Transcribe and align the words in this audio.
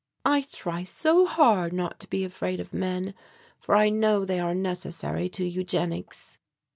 "I 0.25 0.41
try 0.51 0.83
so 0.83 1.27
hard 1.27 1.73
not 1.73 1.99
to 1.99 2.07
be 2.09 2.23
afraid 2.25 2.59
of 2.59 2.73
men, 2.73 3.13
for 3.59 3.75
I 3.75 3.89
know 3.89 4.25
they 4.25 4.39
are 4.39 4.55
necessary 4.55 5.29
to 5.29 5.45
eugenics." 5.47 6.39